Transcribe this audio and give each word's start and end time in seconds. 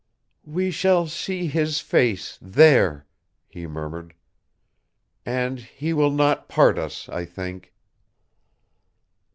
"We 0.47 0.71
shall 0.71 1.05
see 1.05 1.45
His 1.45 1.79
face 1.79 2.39
there," 2.41 3.05
he 3.47 3.67
murmured; 3.67 4.15
"and 5.27 5.59
He 5.59 5.93
will 5.93 6.09
not 6.09 6.49
part 6.49 6.79
us, 6.79 7.07
I 7.07 7.23
think." 7.23 7.71